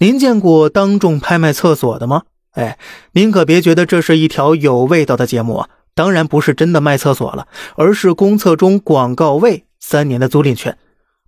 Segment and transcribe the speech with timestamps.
[0.00, 2.22] 您见过当众拍卖厕所的吗？
[2.52, 2.78] 哎，
[3.14, 5.68] 您可别觉得这是一条有味道的节目啊！
[5.92, 10.78] 当然不是真的卖厕所了，而是公厕中广告位三年的租赁权。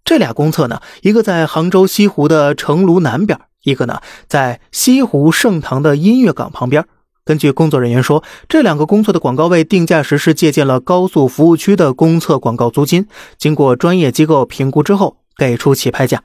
[0.04, 3.98] 这俩公厕呢，一个在杭州西湖的城庐南边，一个呢
[4.29, 6.84] 在西湖盛唐的音乐港旁边。
[7.25, 16.23] 根据工作人员说，这两个公厕的广告位定价时是借鉴了高速服务区的公厕广告租金，经过专业机构评估之后给出起拍价。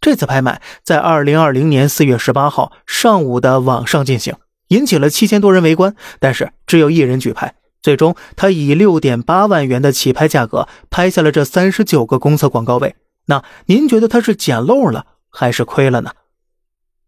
[0.00, 4.34] 这次拍卖在二零二零年四月十八号上午的网上进行，
[4.68, 7.54] 引起了七千多人围观，但是只有一人举牌。
[7.80, 12.96] 最终，他以六点八万元的起拍价格拍下了这三十九个公厕广告位。
[13.26, 16.10] 那您觉得他是捡漏了还是亏了呢？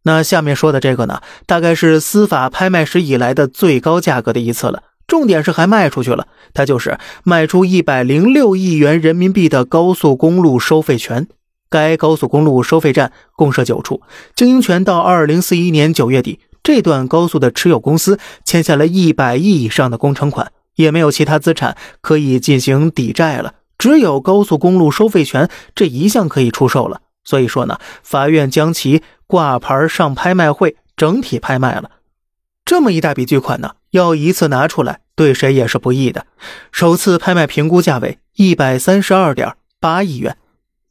[0.04, 4.82] 那下面说的这个呢，大概是司法拍卖史以来的最高价格的一次了。
[5.06, 11.26] 重点是还卖出去了，他就是卖出一百零六亿元人民币的高速公路收费权。
[11.70, 14.02] 该高速公路收费站共设九处，
[14.34, 27.00] 经营权到二零四一年九月底，这段高速的持有公司欠下了一百亿以上的工程款，也没有其他资产可以进行抵债了，只有高速公路收费权这一项可以出售了。
[27.22, 31.92] 所以说呢，法院将其挂牌上拍卖会，整体拍卖了。
[32.64, 36.26] 这么一大笔巨款呢，要一次拿出来，对谁也是不易的。
[36.72, 40.36] 首次拍卖评估价为一百三十二点八亿元。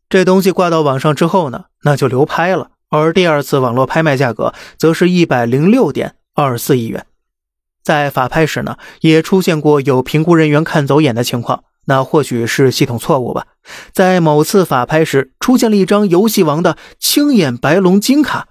[0.09, 2.71] 这东西挂到网上之后呢，那就流拍了。
[2.89, 7.05] 而第二次网络拍卖价格则是一百零六点二四亿元。
[7.83, 13.45] 在法拍时呢，也出现过有评估人员看走眼的情况，那或许是系统错误吧。
[13.91, 18.47] 在某次法拍时，出现了一张游戏王的青眼白龙金卡，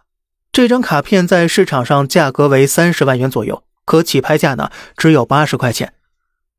[0.53, 5.93] 这张卡片在市场上价格为三十万元左右，可起拍价呢只有八十块钱。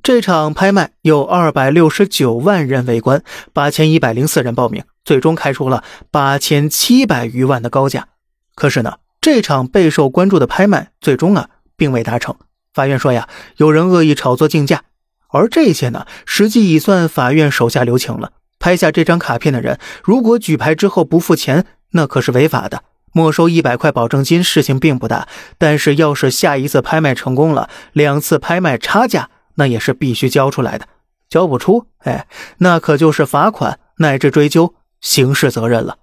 [0.01, 8.07] 这场拍卖有二百六十九万人围观，八千一百零四人报名，最终开出了八千七百余万的高价。
[8.55, 12.35] 可是呢，这场备受关注的拍卖最终啊，并未达成。
[12.73, 14.83] 法院说呀，有人恶意炒作竞价，
[15.29, 18.31] 而这些呢，实际已算法院手下留情了。
[18.59, 22.83] 拍下这张卡片的人，如果举牌之后不付钱，那可是违法的。
[23.11, 29.29] 没收一百块保证金，事情并不大，但是要是下一次拍卖成功了，两次拍卖差价。
[29.55, 30.87] 那也是必须交出来的，
[31.27, 32.27] 交不出，哎，
[32.59, 35.97] 那可就是罚款乃至追究刑事责任了。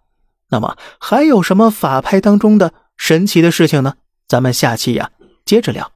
[0.48, 3.94] 那么还有什么法拍当中的神奇的事情呢？
[4.28, 5.10] 咱们下期呀
[5.44, 5.92] 接着聊。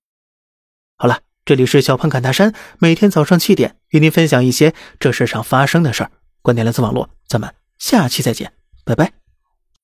[0.96, 6.10] 好了，这里是小胖侃大山，每天早上七点与您分享一些这世上发生的事儿。
[6.42, 8.52] 观点来自网络，咱们下期再见，
[8.84, 9.19] 拜拜。